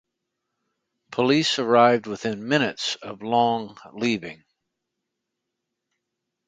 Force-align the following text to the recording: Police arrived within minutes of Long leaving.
Police 1.11 1.59
arrived 1.59 2.07
within 2.07 2.47
minutes 2.47 2.95
of 3.03 3.21
Long 3.21 3.77
leaving. 3.93 4.43